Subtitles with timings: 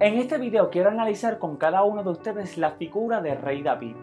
[0.00, 3.96] En este video quiero analizar con cada uno de ustedes la figura del rey David.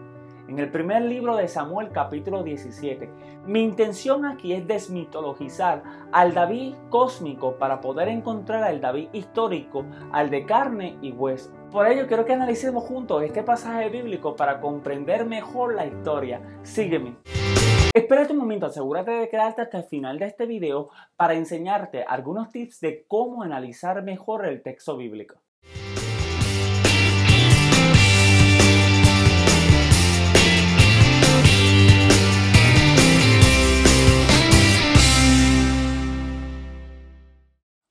[0.46, 3.10] En el primer libro de Samuel capítulo 17,
[3.46, 5.82] mi intención aquí es desmitologizar
[6.12, 11.52] al David cósmico para poder encontrar al David histórico, al de carne y hueso.
[11.72, 16.40] Por ello quiero que analicemos juntos este pasaje bíblico para comprender mejor la historia.
[16.62, 17.16] Sígueme.
[17.92, 22.50] Espérate un momento, asegúrate de quedarte hasta el final de este video para enseñarte algunos
[22.50, 25.40] tips de cómo analizar mejor el texto bíblico.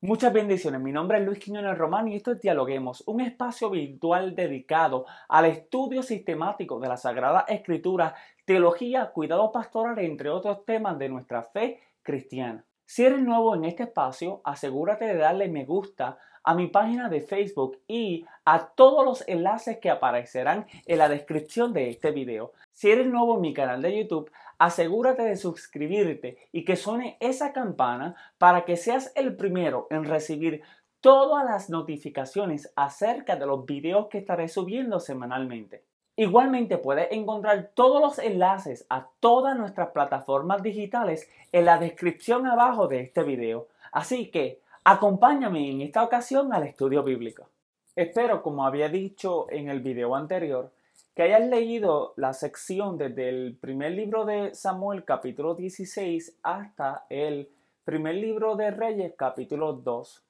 [0.01, 4.35] Muchas bendiciones, mi nombre es Luis Quiñones Román y esto es Dialoguemos, un espacio virtual
[4.35, 8.13] dedicado al estudio sistemático de la Sagrada Escritura,
[8.45, 12.63] teología, cuidado pastoral, entre otros temas de nuestra fe cristiana.
[12.85, 17.21] Si eres nuevo en este espacio, asegúrate de darle me gusta a mi página de
[17.21, 22.53] Facebook y a todos los enlaces que aparecerán en la descripción de este video.
[22.71, 27.53] Si eres nuevo en mi canal de YouTube, asegúrate de suscribirte y que suene esa
[27.53, 30.61] campana para que seas el primero en recibir
[31.01, 35.83] todas las notificaciones acerca de los videos que estaré subiendo semanalmente.
[36.15, 42.87] Igualmente puedes encontrar todos los enlaces a todas nuestras plataformas digitales en la descripción abajo
[42.87, 43.67] de este video.
[43.91, 47.49] Así que Acompáñame en esta ocasión al estudio bíblico.
[47.93, 50.71] Espero, como había dicho en el video anterior,
[51.17, 57.49] que hayas leído la sección desde el primer libro de Samuel capítulo 16 hasta el
[57.83, 60.23] primer libro de Reyes capítulo 2.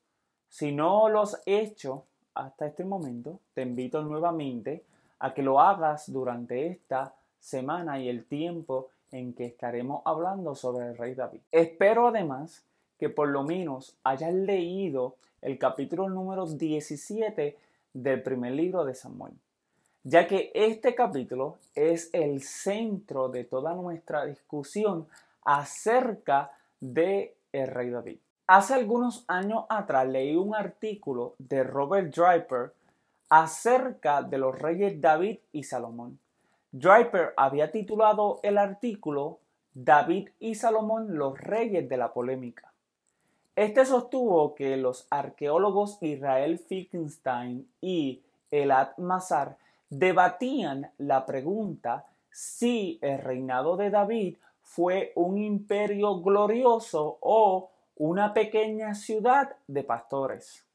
[0.48, 4.86] Si no los has hecho hasta este momento, te invito nuevamente
[5.20, 10.88] a que lo hagas durante esta semana y el tiempo en que estaremos hablando sobre
[10.88, 11.42] el rey David.
[11.52, 12.64] Espero además
[12.98, 17.58] que por lo menos hayas leído el capítulo número 17
[17.92, 19.34] del primer libro de Samuel,
[20.10, 25.06] ya que este capítulo es el centro de toda nuestra discusión
[25.44, 28.18] acerca de el rey David.
[28.48, 32.72] Hace algunos años atrás leí un artículo de Robert Draper
[33.28, 36.18] acerca de los reyes David y Salomón.
[36.72, 39.40] Draper había titulado el artículo
[39.74, 42.72] David y Salomón los reyes de la polémica.
[43.58, 49.58] Este sostuvo que los arqueólogos Israel Finkelstein y Elad Mazar
[49.90, 58.94] debatían la pregunta si el reinado de David fue un imperio glorioso o una pequeña
[58.94, 60.66] ciudad de pastores.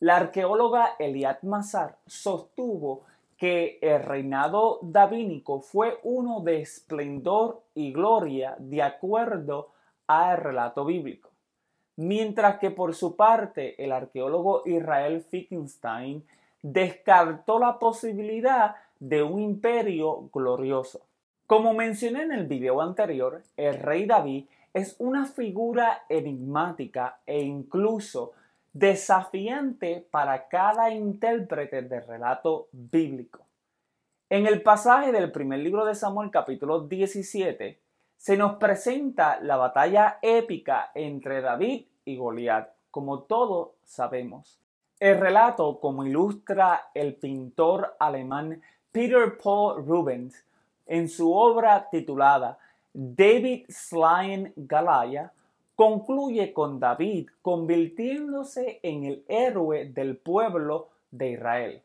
[0.00, 3.02] La arqueóloga Eliad Mazar sostuvo
[3.36, 9.70] que el reinado davínico fue uno de esplendor y gloria de acuerdo
[10.06, 11.28] al relato bíblico
[11.98, 16.24] mientras que por su parte el arqueólogo Israel Finkelstein
[16.62, 21.06] descartó la posibilidad de un imperio glorioso.
[21.46, 28.32] Como mencioné en el video anterior, el rey David es una figura enigmática e incluso
[28.72, 33.46] desafiante para cada intérprete del relato bíblico.
[34.30, 37.80] En el pasaje del primer libro de Samuel capítulo 17,
[38.16, 44.60] se nos presenta la batalla épica entre David y Goliat, como todos sabemos.
[45.00, 48.60] El relato, como ilustra el pintor alemán
[48.90, 50.44] Peter Paul Rubens
[50.86, 52.58] en su obra titulada
[52.92, 55.32] David Slain Galaya,
[55.76, 61.82] concluye con David convirtiéndose en el héroe del pueblo de Israel.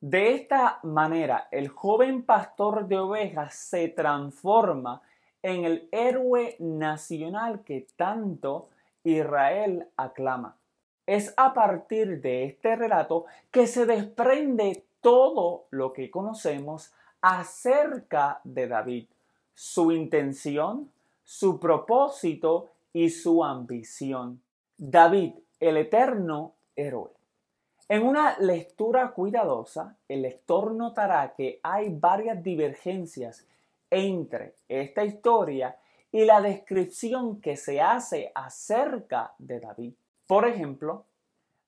[0.00, 5.02] De esta manera, el joven pastor de ovejas se transforma
[5.42, 8.70] en el héroe nacional que tanto
[9.04, 10.56] Israel aclama.
[11.06, 18.66] Es a partir de este relato que se desprende todo lo que conocemos acerca de
[18.68, 19.06] David,
[19.54, 20.90] su intención,
[21.24, 24.40] su propósito y su ambición.
[24.76, 27.10] David, el eterno héroe.
[27.88, 33.46] En una lectura cuidadosa, el lector notará que hay varias divergencias
[33.90, 35.76] entre esta historia
[36.10, 39.92] y la descripción que se hace acerca de David.
[40.26, 41.04] Por ejemplo,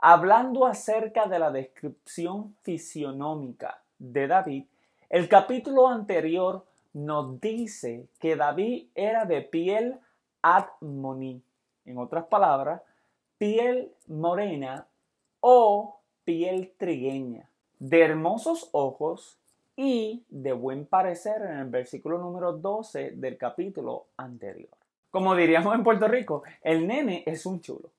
[0.00, 4.64] hablando acerca de la descripción fisionómica de David,
[5.08, 10.00] el capítulo anterior nos dice que David era de piel
[10.42, 11.40] admoní,
[11.84, 12.82] en otras palabras,
[13.38, 14.88] piel morena
[15.38, 19.38] o piel trigueña, de hermosos ojos
[19.76, 24.76] y de buen parecer en el versículo número 12 del capítulo anterior.
[25.10, 27.90] Como diríamos en Puerto Rico, el nene es un chulo.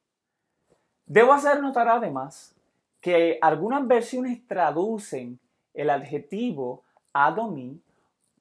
[1.10, 2.54] Debo hacer notar además
[3.02, 5.40] que algunas versiones traducen
[5.74, 6.84] el adjetivo
[7.14, 7.82] Adomí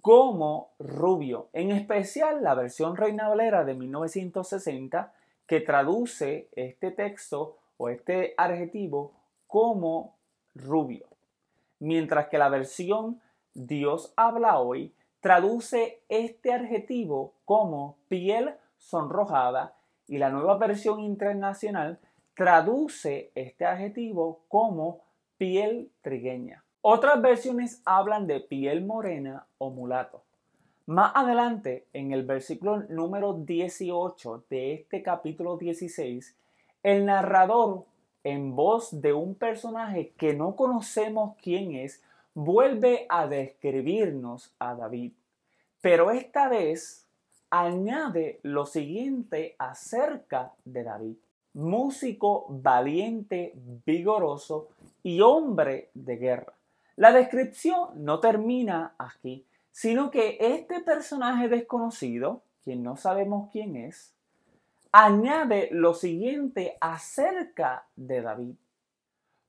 [0.03, 5.15] como rubio, en especial la versión Reina Valera de 1960
[5.47, 9.13] que traduce este texto o este adjetivo
[9.47, 10.19] como
[10.55, 11.07] rubio,
[11.79, 13.19] mientras que la versión
[13.55, 19.73] Dios habla hoy traduce este adjetivo como piel sonrojada
[20.07, 21.99] y la nueva versión internacional
[22.39, 25.01] traduce este adjetivo como
[25.39, 26.65] piel trigueña.
[26.83, 30.23] Otras versiones hablan de piel morena o mulato.
[30.87, 36.37] Más adelante, en el versículo número 18 de este capítulo 16,
[36.85, 37.87] el narrador,
[38.23, 45.13] en voz de un personaje que no conocemos quién es, vuelve a describirnos a David.
[45.81, 47.05] Pero esta vez
[47.51, 51.17] añade lo siguiente acerca de David.
[51.55, 53.55] Músico valiente,
[53.85, 54.69] vigoroso
[55.03, 56.53] y hombre de guerra.
[56.97, 64.13] La descripción no termina aquí, sino que este personaje desconocido, quien no sabemos quién es,
[64.93, 68.55] añade lo siguiente acerca de David.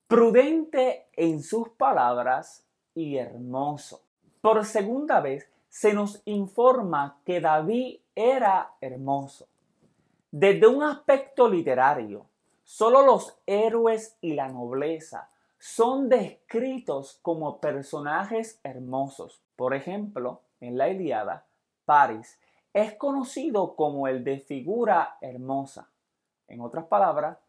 [0.07, 2.63] Prudente en sus palabras
[2.95, 4.01] y hermoso.
[4.41, 9.47] Por segunda vez se nos informa que David era hermoso.
[10.31, 12.27] Desde un aspecto literario,
[12.63, 19.41] solo los héroes y la nobleza son descritos como personajes hermosos.
[19.55, 21.45] Por ejemplo, en la Iliada,
[21.85, 22.39] Paris
[22.73, 25.89] es conocido como el de figura hermosa.
[26.47, 27.39] En otras palabras,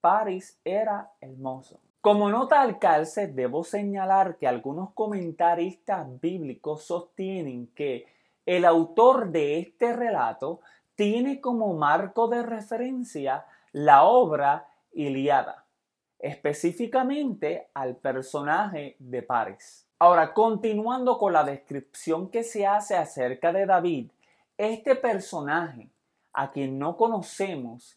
[0.00, 1.78] Paris era hermoso.
[2.00, 8.06] Como nota al calce, debo señalar que algunos comentaristas bíblicos sostienen que
[8.44, 10.60] el autor de este relato
[10.96, 15.66] tiene como marco de referencia la obra Iliada
[16.18, 19.86] específicamente al personaje de Paris.
[19.98, 24.10] Ahora, continuando con la descripción que se hace acerca de David,
[24.58, 25.88] este personaje,
[26.32, 27.96] a quien no conocemos,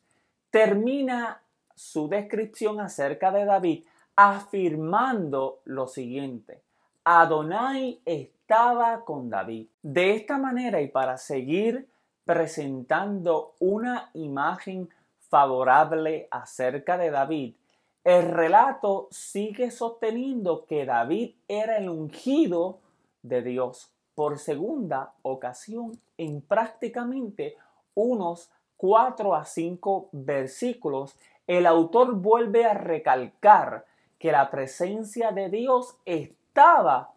[0.50, 1.42] termina
[1.76, 3.84] su descripción acerca de David
[4.16, 6.62] afirmando lo siguiente.
[7.04, 9.68] Adonai estaba con David.
[9.82, 11.88] De esta manera y para seguir
[12.30, 14.88] presentando una imagen
[15.18, 17.56] favorable acerca de David,
[18.04, 22.82] el relato sigue sosteniendo que David era el ungido
[23.24, 27.58] de Dios por segunda ocasión en prácticamente
[27.96, 31.18] unos cuatro a cinco versículos.
[31.48, 33.88] El autor vuelve a recalcar
[34.20, 37.12] que la presencia de Dios estaba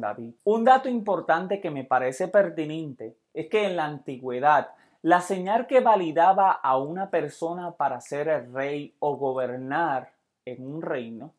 [0.00, 0.34] David.
[0.44, 4.68] Un dato importante que me parece pertinente es que en la antigüedad
[5.02, 10.12] la señal que validaba a una persona para ser el rey o gobernar
[10.44, 11.32] en un reino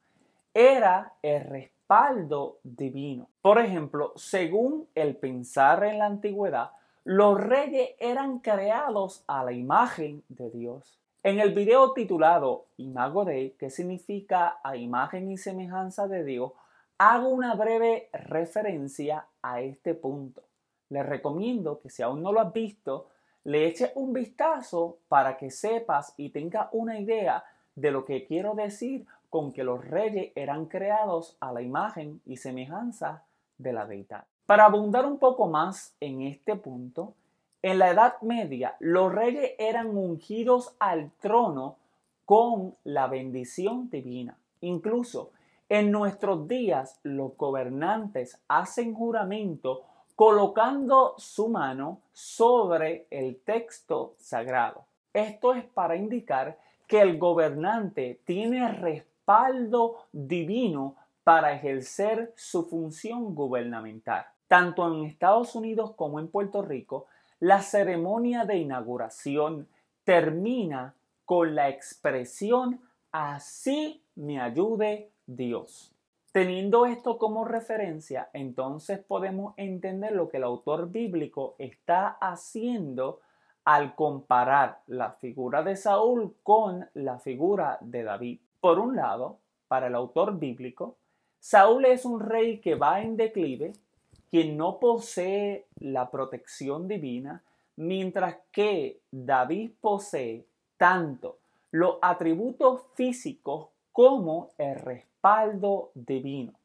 [0.54, 3.30] era el respaldo divino.
[3.42, 6.72] Por ejemplo, según el pensar en la antigüedad,
[7.06, 11.00] los reyes eran creados a la imagen de Dios.
[11.24, 16.52] En el video titulado Imago Dei, que significa a imagen y semejanza de Dios,
[16.98, 20.44] hago una breve referencia a este punto.
[20.90, 23.08] Les recomiendo que si aún no lo has visto,
[23.46, 27.44] le eches un vistazo para que sepas y tengas una idea
[27.76, 32.38] de lo que quiero decir con que los reyes eran creados a la imagen y
[32.38, 33.24] semejanza
[33.58, 34.26] de la deidad.
[34.46, 37.16] Para abundar un poco más en este punto,
[37.62, 41.78] en la Edad Media los reyes eran ungidos al trono
[42.26, 44.38] con la bendición divina.
[44.62, 45.32] Incluso
[45.70, 49.84] en nuestros días los gobernantes hacen juramento
[50.16, 54.86] colocando su mano sobre el texto sagrado.
[55.12, 64.26] Esto es para indicar que el gobernante tiene respaldo divino para ejercer su función gubernamental.
[64.48, 67.08] Tanto en Estados Unidos como en Puerto Rico,
[67.40, 69.68] la ceremonia de inauguración
[70.04, 70.94] termina
[71.26, 75.94] con la expresión así me ayude Dios.
[76.32, 83.20] Teniendo esto como referencia, entonces podemos entender lo que el autor bíblico está haciendo
[83.66, 88.40] al comparar la figura de Saúl con la figura de David.
[88.60, 89.38] Por un lado,
[89.68, 90.98] para el autor bíblico,
[91.40, 93.74] Saúl es un rey que va en declive,
[94.32, 97.44] quien no posee la protección divina,
[97.76, 100.46] mientras que David posee
[100.78, 101.38] tanto
[101.72, 104.76] los atributos físicos como el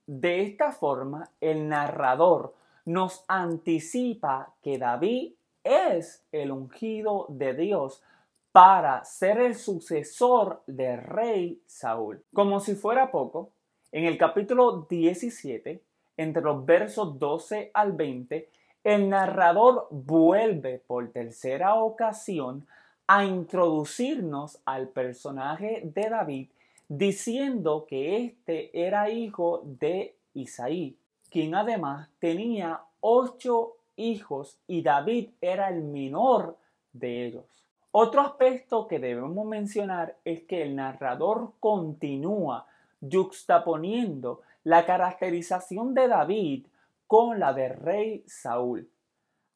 [0.06, 8.02] De esta forma, el narrador nos anticipa que David es el ungido de Dios
[8.50, 12.24] para ser el sucesor del rey Saúl.
[12.34, 13.52] Como si fuera poco,
[13.92, 15.80] en el capítulo 17,
[16.16, 18.50] entre los versos 12 al 20,
[18.82, 22.66] el narrador vuelve por tercera ocasión
[23.06, 26.48] a introducirnos al personaje de David
[26.88, 30.96] diciendo que éste era hijo de Isaí,
[31.30, 36.56] quien además tenía ocho hijos y David era el menor
[36.92, 37.44] de ellos.
[37.90, 42.66] Otro aspecto que debemos mencionar es que el narrador continúa
[43.00, 46.66] juxtaponiendo la caracterización de David
[47.06, 48.88] con la del rey Saúl,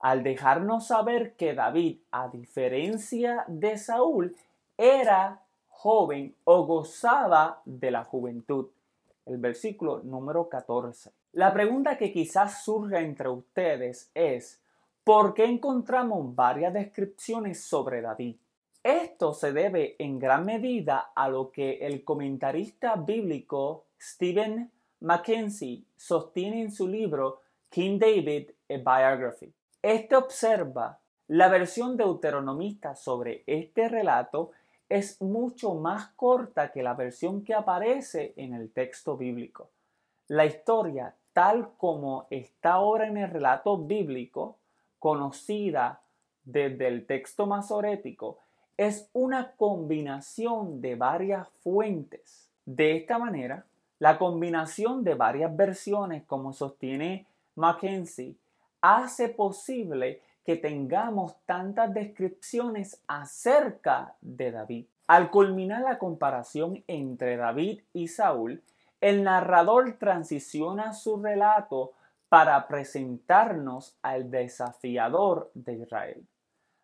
[0.01, 4.35] al dejarnos saber que David, a diferencia de Saúl,
[4.79, 5.42] era
[5.83, 8.69] joven o gozaba de la juventud.
[9.27, 11.11] El versículo número 14.
[11.33, 14.61] La pregunta que quizás surja entre ustedes es,
[15.03, 18.37] ¿por qué encontramos varias descripciones sobre David?
[18.85, 24.71] Esto se debe en gran medida a lo que el comentarista bíblico Stephen
[25.01, 29.53] Mackenzie sostiene en su libro King David, a Biography.
[29.83, 34.53] Este observa la versión deuteronomista sobre este relato
[34.93, 39.71] es mucho más corta que la versión que aparece en el texto bíblico.
[40.29, 44.59] La historia, tal como está ahora en el relato bíblico,
[44.99, 46.03] conocida
[46.45, 48.41] desde el texto masorético,
[48.77, 52.51] es una combinación de varias fuentes.
[52.67, 53.65] De esta manera,
[53.99, 58.37] la combinación de varias versiones, como sostiene Mackenzie,
[58.83, 64.87] hace posible que tengamos tantas descripciones acerca de David.
[65.07, 68.63] Al culminar la comparación entre David y Saúl,
[69.01, 71.93] el narrador transiciona su relato
[72.29, 76.27] para presentarnos al desafiador de Israel.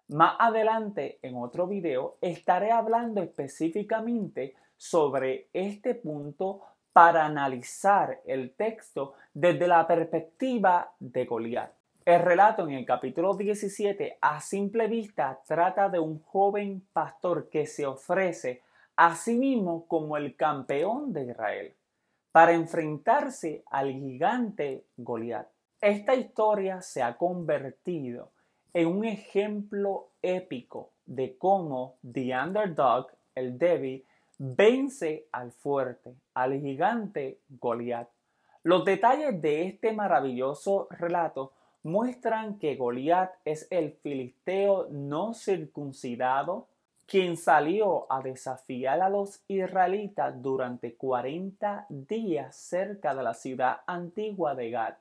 [0.08, 6.60] Más adelante, en otro video, estaré hablando específicamente sobre este punto
[6.92, 11.77] para analizar el texto desde la perspectiva de Goliat.
[12.08, 17.66] El relato en el capítulo 17 a simple vista trata de un joven pastor que
[17.66, 18.62] se ofrece
[18.96, 21.74] a sí mismo como el campeón de Israel
[22.32, 25.48] para enfrentarse al gigante Goliat.
[25.82, 28.32] Esta historia se ha convertido
[28.72, 34.06] en un ejemplo épico de cómo The Underdog, el débil,
[34.38, 38.08] vence al fuerte, al gigante Goliat.
[38.62, 41.52] Los detalles de este maravilloso relato
[41.88, 46.68] muestran que Goliat es el filisteo no circuncidado
[47.06, 54.54] quien salió a desafiar a los israelitas durante 40 días cerca de la ciudad antigua
[54.54, 54.94] de Gad.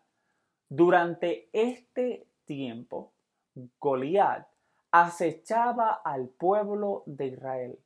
[0.69, 3.11] Durante este tiempo,
[3.81, 4.47] Goliat
[4.91, 7.79] acechaba al pueblo de Israel.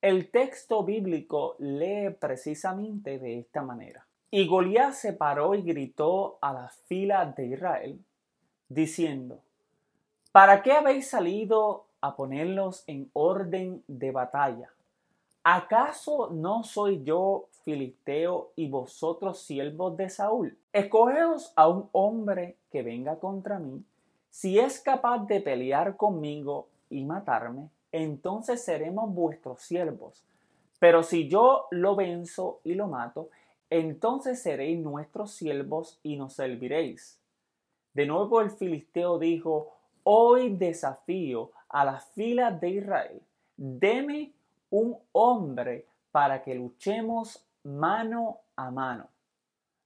[0.00, 4.06] El texto bíblico lee precisamente de esta manera.
[4.30, 8.04] Y Goliat se paró y gritó a la fila de Israel,
[8.68, 9.40] diciendo,
[10.32, 14.70] ¿para qué habéis salido a ponerlos en orden de batalla?
[15.48, 20.58] ¿Acaso no soy yo filisteo y vosotros siervos de Saúl?
[20.72, 23.84] Escogeos a un hombre que venga contra mí.
[24.30, 30.24] Si es capaz de pelear conmigo y matarme, entonces seremos vuestros siervos.
[30.78, 33.30] Pero si yo lo venzo y lo mato,
[33.70, 37.18] entonces seréis nuestros siervos y nos serviréis.
[37.96, 39.72] De nuevo el filisteo dijo,
[40.02, 43.22] hoy desafío a las filas de Israel,
[43.56, 44.34] deme
[44.68, 49.08] un hombre para que luchemos mano a mano.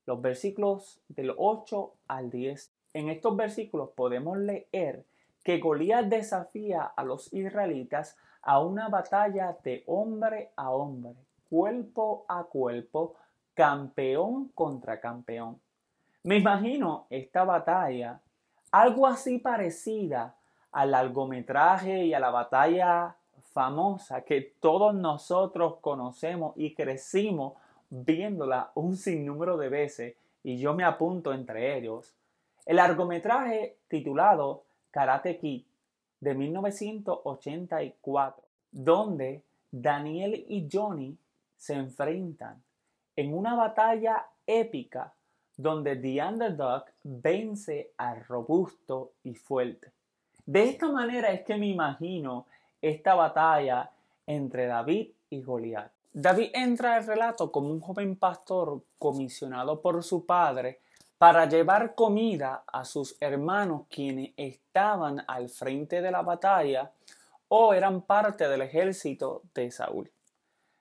[0.07, 2.73] Los versículos del 8 al 10.
[2.95, 5.05] En estos versículos podemos leer
[5.45, 11.15] que Goliat desafía a los israelitas a una batalla de hombre a hombre,
[11.49, 13.15] cuerpo a cuerpo,
[13.55, 15.61] campeón contra campeón.
[16.23, 18.21] Me imagino esta batalla
[18.73, 20.37] algo así parecida
[20.71, 23.17] al largometraje y a la batalla
[23.53, 27.55] famosa que todos nosotros conocemos y crecimos
[27.89, 32.15] viéndola un sinnúmero de veces y yo me apunto entre ellos.
[32.67, 35.65] El largometraje titulado Karate Kid
[36.21, 41.17] de 1984, donde Daniel y Johnny
[41.57, 42.63] se enfrentan
[43.17, 45.15] en una batalla épica
[45.61, 49.93] donde The Underdog vence al robusto y fuerte.
[50.47, 52.47] De esta manera es que me imagino
[52.81, 53.91] esta batalla
[54.27, 55.91] entre David y Goliat.
[56.13, 60.81] David entra al relato como un joven pastor comisionado por su padre
[61.19, 66.91] para llevar comida a sus hermanos quienes estaban al frente de la batalla
[67.49, 70.11] o eran parte del ejército de Saúl.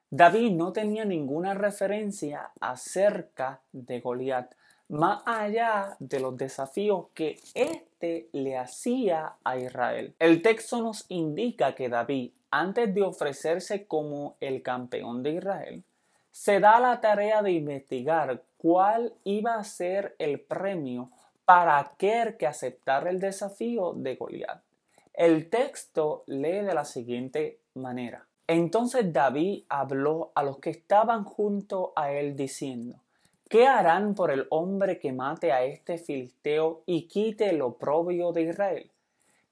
[0.09, 4.55] David no tenía ninguna referencia acerca de Goliat,
[4.89, 10.15] más allá de los desafíos que éste le hacía a Israel.
[10.19, 15.83] El texto nos indica que David, antes de ofrecerse como el campeón de Israel,
[16.31, 21.11] se da la tarea de investigar cuál iba a ser el premio
[21.45, 24.61] para aquel que aceptara el desafío de Goliat.
[25.13, 28.25] El texto lee de la siguiente manera.
[28.47, 32.95] Entonces David habló a los que estaban junto a él diciendo,
[33.49, 38.43] ¿qué harán por el hombre que mate a este filisteo y quite el oprobio de
[38.43, 38.91] Israel?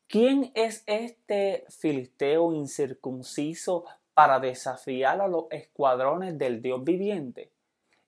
[0.08, 7.51] ¿Quién es este filisteo incircunciso para desafiar a los escuadrones del Dios viviente?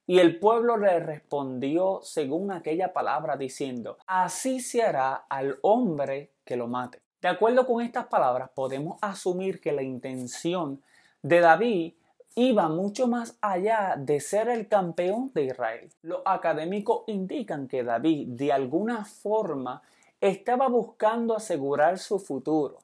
[0.07, 6.55] Y el pueblo le respondió según aquella palabra diciendo, así se hará al hombre que
[6.55, 7.01] lo mate.
[7.21, 10.81] De acuerdo con estas palabras, podemos asumir que la intención
[11.21, 11.93] de David
[12.35, 15.89] iba mucho más allá de ser el campeón de Israel.
[16.01, 19.81] Los académicos indican que David de alguna forma
[20.21, 22.79] estaba buscando asegurar su futuro,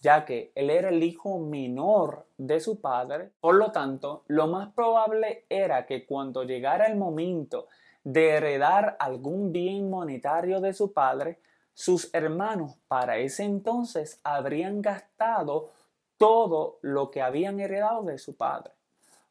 [0.00, 3.30] ya que él era el hijo menor de su padre.
[3.40, 7.68] Por lo tanto, lo más probable era que cuando llegara el momento
[8.04, 11.40] de heredar algún bien monetario de su padre,
[11.74, 15.70] sus hermanos para ese entonces habrían gastado
[16.18, 18.72] todo lo que habían heredado de su padre.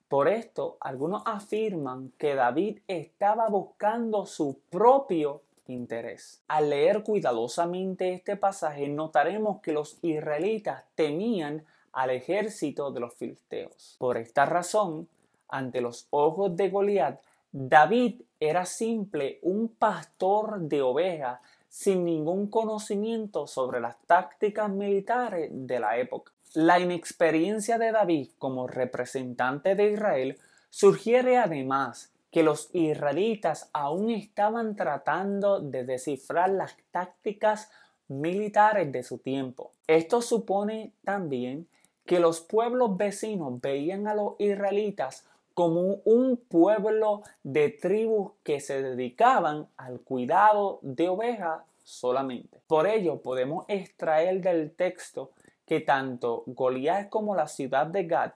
[0.07, 6.41] Por esto, algunos afirman que David estaba buscando su propio interés.
[6.47, 13.95] Al leer cuidadosamente este pasaje, notaremos que los israelitas temían al ejército de los filisteos.
[13.97, 15.07] Por esta razón,
[15.47, 17.19] ante los ojos de Goliat,
[17.51, 21.39] David era simple un pastor de ovejas
[21.69, 26.34] sin ningún conocimiento sobre las tácticas militares de la época.
[26.55, 30.37] La inexperiencia de David como representante de Israel
[30.69, 37.69] sugiere además que los israelitas aún estaban tratando de descifrar las tácticas
[38.07, 39.73] militares de su tiempo.
[39.85, 41.67] Esto supone también
[42.05, 48.81] que los pueblos vecinos veían a los israelitas como un pueblo de tribus que se
[48.81, 52.61] dedicaban al cuidado de ovejas solamente.
[52.65, 55.31] Por ello podemos extraer del texto
[55.65, 58.33] que tanto Goliat como la ciudad de Gad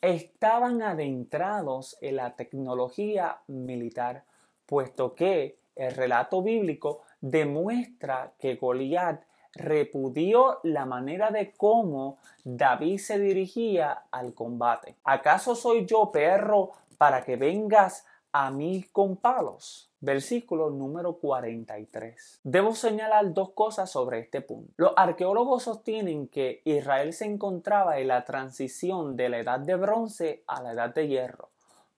[0.00, 4.24] estaban adentrados en la tecnología militar,
[4.66, 9.22] puesto que el relato bíblico demuestra que Goliat
[9.54, 14.96] repudió la manera de cómo David se dirigía al combate.
[15.04, 19.87] ¿Acaso soy yo perro para que vengas a mí con palos?
[20.00, 22.40] Versículo número 43.
[22.44, 24.72] Debo señalar dos cosas sobre este punto.
[24.76, 30.44] Los arqueólogos sostienen que Israel se encontraba en la transición de la edad de bronce
[30.46, 31.48] a la edad de hierro,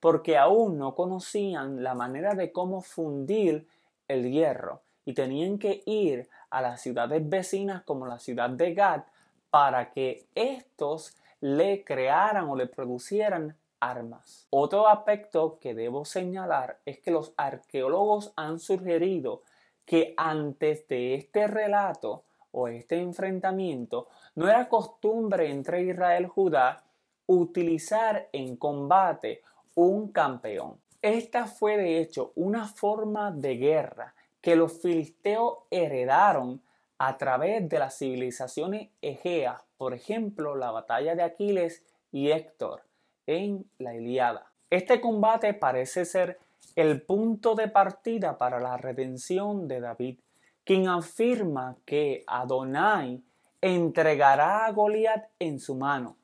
[0.00, 3.66] porque aún no conocían la manera de cómo fundir
[4.08, 9.02] el hierro y tenían que ir a las ciudades vecinas como la ciudad de Gad
[9.50, 14.46] para que estos le crearan o le producieran armas.
[14.50, 19.42] Otro aspecto que debo señalar es que los arqueólogos han sugerido
[19.84, 26.84] que antes de este relato o este enfrentamiento no era costumbre entre Israel y Judá
[27.26, 29.42] utilizar en combate
[29.74, 30.80] un campeón.
[31.02, 36.62] Esta fue de hecho una forma de guerra que los filisteos heredaron
[36.98, 42.82] a través de las civilizaciones egeas, por ejemplo, la batalla de Aquiles y Héctor
[43.30, 44.50] en la Iliada.
[44.68, 46.38] Este combate parece ser
[46.74, 50.18] el punto de partida para la redención de David,
[50.64, 53.22] quien afirma que Adonai
[53.60, 56.16] entregará a Goliat en su mano.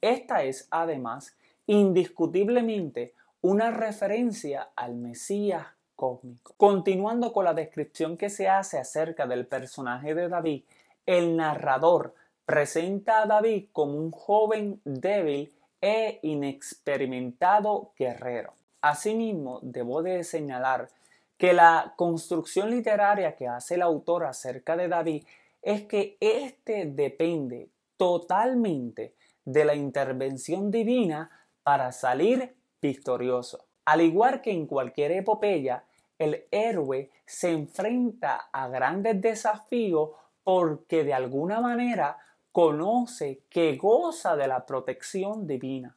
[0.00, 6.54] Esta es además indiscutiblemente una referencia al Mesías cósmico.
[6.56, 10.62] Continuando con la descripción que se hace acerca del personaje de David,
[11.06, 18.54] el narrador presenta a David como un joven débil e inexperimentado guerrero.
[18.80, 20.88] Asimismo, debo de señalar
[21.36, 25.24] que la construcción literaria que hace el autor acerca de David
[25.62, 29.14] es que éste depende totalmente
[29.44, 31.30] de la intervención divina
[31.62, 33.66] para salir victorioso.
[33.84, 35.84] Al igual que en cualquier epopeya,
[36.18, 40.10] el héroe se enfrenta a grandes desafíos
[40.42, 42.18] porque de alguna manera
[42.58, 45.94] conoce que goza de la protección divina.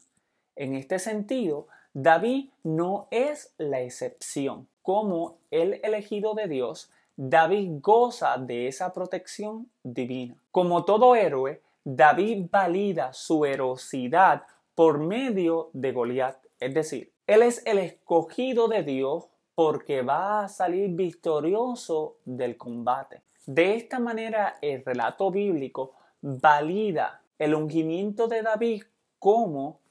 [0.55, 4.67] En este sentido, David no es la excepción.
[4.83, 10.35] Como el elegido de Dios, David goza de esa protección divina.
[10.51, 14.43] Como todo héroe, David valida su herosidad
[14.75, 16.37] por medio de Goliat.
[16.59, 23.23] Es decir, él es el escogido de Dios porque va a salir victorioso del combate.
[23.47, 28.83] De esta manera, el relato bíblico valida el ungimiento de David
[29.19, 29.81] como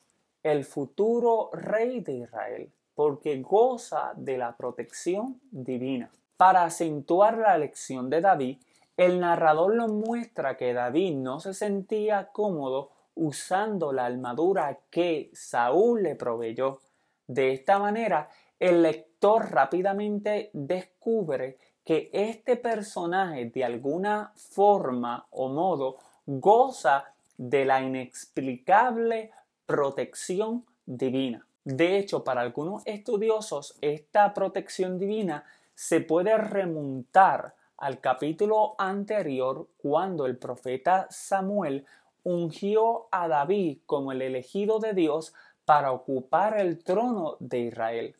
[0.42, 6.10] el futuro rey de Israel, porque goza de la protección divina.
[6.36, 8.58] Para acentuar la elección de David,
[8.96, 16.02] el narrador nos muestra que David no se sentía cómodo usando la armadura que Saúl
[16.02, 16.80] le proveyó.
[17.26, 25.96] De esta manera, el lector rápidamente descubre que este personaje de alguna forma o modo
[26.38, 29.32] goza de la inexplicable
[29.66, 31.44] protección divina.
[31.64, 40.26] De hecho, para algunos estudiosos, esta protección divina se puede remontar al capítulo anterior cuando
[40.26, 41.84] el profeta Samuel
[42.22, 48.14] ungió a David como el elegido de Dios para ocupar el trono de Israel.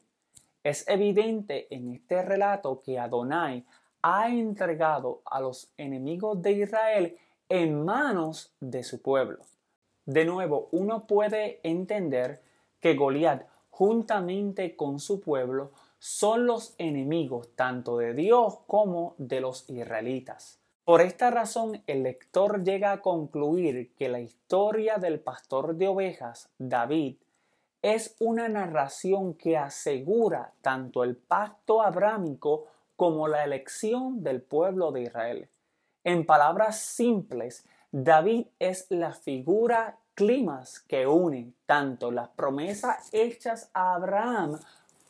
[0.65, 3.65] Es evidente en este relato que Adonai
[4.03, 7.17] ha entregado a los enemigos de Israel
[7.51, 9.41] en manos de su pueblo.
[10.07, 12.43] De nuevo, uno puede entender
[12.79, 19.69] que Goliat, juntamente con su pueblo, son los enemigos tanto de Dios como de los
[19.69, 20.61] israelitas.
[20.85, 26.49] Por esta razón, el lector llega a concluir que la historia del pastor de ovejas,
[26.57, 27.17] David,
[27.83, 35.03] es una narración que asegura tanto el pacto abrámico como la elección del pueblo de
[35.03, 35.49] Israel.
[36.05, 43.95] En palabras simples, David es la figura climas que une tanto las promesas hechas a
[43.95, 44.59] Abraham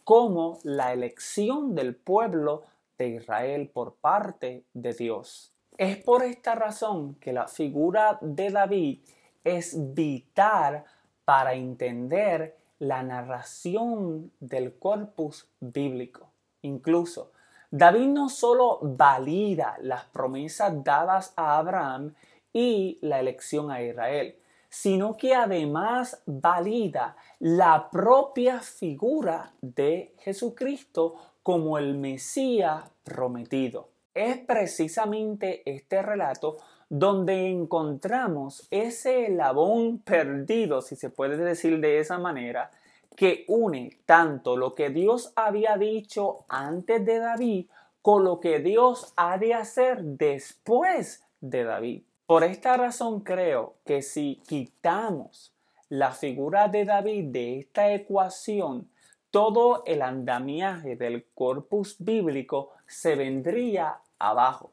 [0.03, 2.65] como la elección del pueblo
[2.99, 5.53] de Israel por parte de Dios.
[5.79, 9.01] Es por esta razón que la figura de David
[9.45, 10.85] es vital
[11.25, 16.33] para entender la narración del corpus bíblico.
[16.63, 17.33] Incluso,
[17.73, 22.15] David no solo valida las promesas dadas a Abraham
[22.53, 24.35] y la elección a Israel,
[24.69, 33.89] sino que además valida la propia figura de Jesucristo como el Mesías prometido.
[34.15, 36.57] Es precisamente este relato
[36.89, 42.73] donde encontramos ese labón perdido, si se puede decir de esa manera,
[43.17, 47.67] que une tanto lo que Dios había dicho antes de David
[48.03, 52.03] con lo que Dios ha de hacer después de David.
[52.27, 55.53] Por esta razón creo que si quitamos
[55.89, 58.89] la figura de David de esta ecuación,
[59.31, 64.73] todo el andamiaje del corpus bíblico se vendría abajo.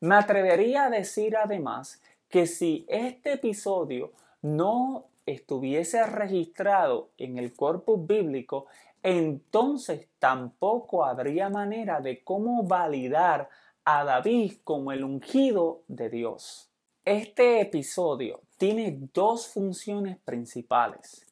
[0.00, 4.12] Me atrevería a decir además que si este episodio
[4.42, 8.66] no estuviese registrado en el corpus bíblico,
[9.02, 13.48] entonces tampoco habría manera de cómo validar
[13.84, 16.70] a David como el ungido de Dios.
[17.04, 21.24] Este episodio tiene dos funciones principales.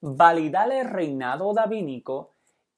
[0.00, 2.30] Validar el reinado davínico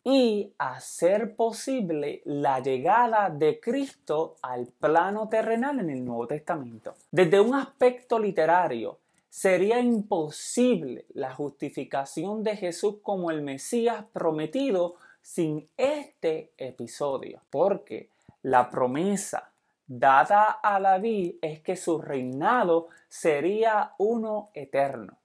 [0.02, 6.94] y hacer posible la llegada de Cristo al plano terrenal en el Nuevo Testamento.
[7.10, 8.98] Desde un aspecto literario,
[9.30, 18.10] sería imposible la justificación de Jesús como el Mesías prometido sin este episodio, porque
[18.42, 19.52] la promesa
[19.86, 25.16] dada a David es que su reinado sería uno eterno.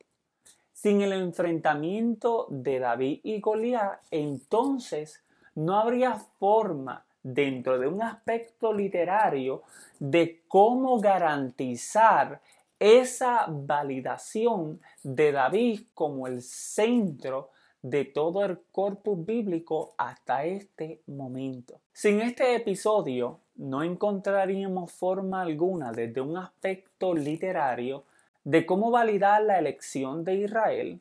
[0.72, 5.24] Sin el enfrentamiento de David y Goliat, entonces
[5.56, 9.63] no habría forma dentro de un aspecto literario
[10.00, 12.39] de cómo garantizar
[12.80, 21.80] esa validación de David como el centro de todo el corpus bíblico hasta este momento.
[21.94, 28.04] Sin este episodio no encontraríamos forma alguna desde un aspecto literario
[28.44, 31.00] de cómo validar la elección de Israel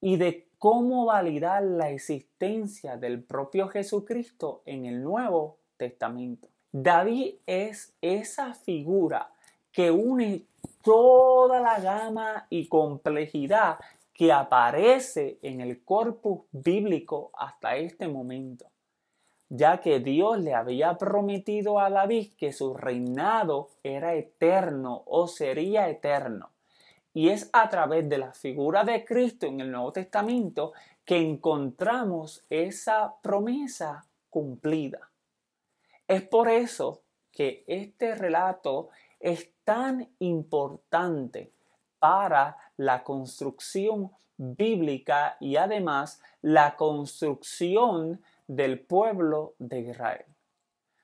[0.00, 6.48] y de cómo validar la existencia del propio Jesucristo en el Nuevo Testamento.
[6.72, 9.32] David es esa figura
[9.72, 10.46] que une
[10.82, 13.78] toda la gama y complejidad
[14.12, 18.66] que aparece en el corpus bíblico hasta este momento,
[19.48, 25.88] ya que Dios le había prometido a David que su reinado era eterno o sería
[25.88, 26.50] eterno.
[27.12, 30.72] Y es a través de la figura de Cristo en el Nuevo Testamento
[31.04, 35.10] que encontramos esa promesa cumplida.
[36.06, 37.02] Es por eso
[37.32, 41.52] que este relato es tan importante
[41.98, 50.24] para la construcción bíblica y además la construcción del pueblo de Israel.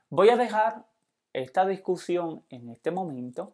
[0.09, 0.87] Voy a dejar
[1.33, 3.53] esta discusión en este momento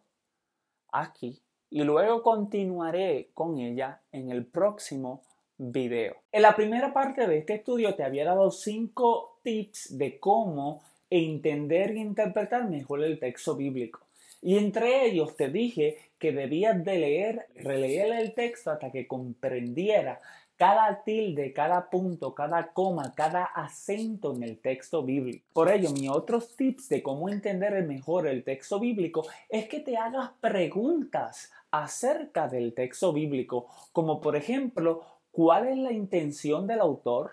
[0.91, 5.21] aquí y luego continuaré con ella en el próximo
[5.57, 6.15] video.
[6.31, 11.91] En la primera parte de este estudio te había dado cinco tips de cómo entender
[11.91, 13.99] e interpretar mejor el texto bíblico.
[14.43, 20.19] Y entre ellos te dije que debías de leer, releer el texto hasta que comprendiera
[20.57, 25.45] cada tilde, cada punto, cada coma, cada acento en el texto bíblico.
[25.53, 29.95] Por ello, mis otros tips de cómo entender mejor el texto bíblico es que te
[29.95, 37.31] hagas preguntas acerca del texto bíblico, como por ejemplo, ¿cuál es la intención del autor?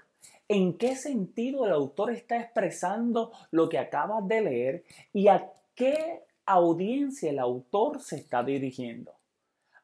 [0.49, 4.85] ¿En qué sentido el autor está expresando lo que acabas de leer?
[5.13, 9.13] ¿Y a qué audiencia el autor se está dirigiendo.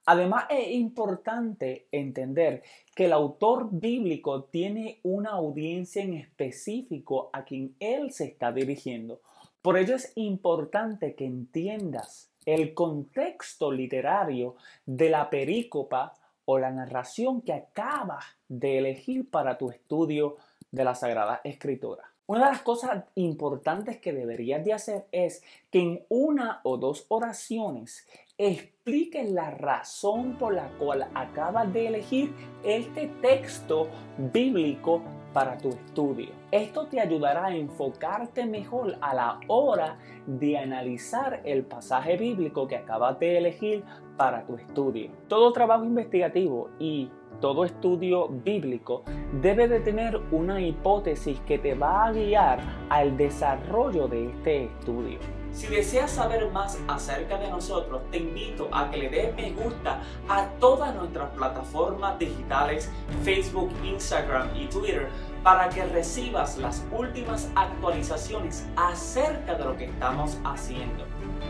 [0.08, 2.62] Además, es importante entender
[2.94, 9.20] que el autor bíblico tiene una audiencia en específico a quien él se está dirigiendo.
[9.62, 17.42] Por ello es importante que entiendas el contexto literario de la perícopa o la narración
[17.42, 20.36] que acabas de elegir para tu estudio
[20.70, 22.15] de la Sagrada Escritura.
[22.28, 27.06] Una de las cosas importantes que deberías de hacer es que en una o dos
[27.06, 28.04] oraciones
[28.36, 32.34] expliques la razón por la cual acabas de elegir
[32.64, 33.88] este texto
[34.32, 36.30] bíblico para tu estudio.
[36.50, 42.76] Esto te ayudará a enfocarte mejor a la hora de analizar el pasaje bíblico que
[42.76, 43.84] acabas de elegir
[44.16, 45.12] para tu estudio.
[45.28, 47.08] Todo trabajo investigativo y
[47.40, 49.02] todo estudio bíblico
[49.40, 55.18] debe de tener una hipótesis que te va a guiar al desarrollo de este estudio.
[55.52, 60.02] Si deseas saber más acerca de nosotros, te invito a que le des me gusta
[60.28, 62.90] a todas nuestras plataformas digitales,
[63.22, 65.08] Facebook, Instagram y Twitter,
[65.42, 71.04] para que recibas las últimas actualizaciones acerca de lo que estamos haciendo.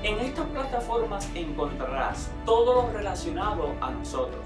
[0.05, 4.41] En estas plataformas encontrarás todo lo relacionado a nosotros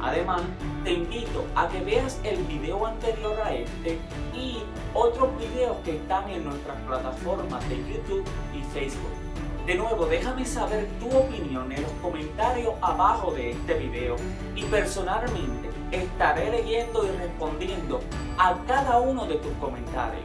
[0.00, 0.42] Además,
[0.84, 3.98] te invito a que veas el video anterior a este
[4.34, 4.58] y
[4.94, 9.26] otros videos que están en nuestras plataformas de YouTube y Facebook.
[9.66, 14.14] De nuevo, déjame saber tu opinión en los comentarios abajo de este video
[14.54, 18.00] y personalmente estaré leyendo y respondiendo
[18.38, 20.24] a cada uno de tus comentarios.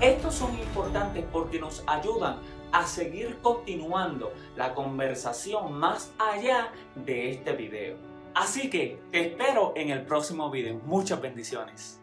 [0.00, 2.36] Estos son importantes porque nos ayudan
[2.72, 8.07] a seguir continuando la conversación más allá de este video.
[8.38, 10.80] Así que te espero en el próximo video.
[10.84, 12.00] Muchas bendiciones.